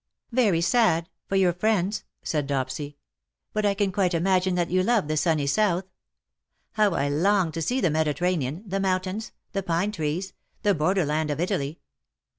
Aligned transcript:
"Very 0.31 0.61
sad— 0.61 1.09
for 1.29 1.35
your 1.35 1.53
friends," 1.53 2.05
said 2.23 2.47
Dopsy;" 2.49 2.95
but 3.53 3.67
I 3.67 3.75
can 3.75 3.91
quite 3.91 4.15
imagine 4.15 4.55
that 4.55 4.71
you 4.71 4.81
love 4.81 5.07
the 5.07 5.15
sunny 5.15 5.45
South. 5.45 5.85
How 6.71 6.95
I 6.95 7.07
long 7.07 7.51
to 7.51 7.61
see 7.61 7.79
the 7.81 7.91
Mediterranean— 7.91 8.63
the 8.65 8.79
mountains— 8.79 9.31
the 9.53 9.61
pine 9.61 9.91
trees— 9.91 10.33
the 10.63 10.73
border 10.73 11.05
land 11.05 11.29
of 11.29 11.39
Italy." 11.39 11.81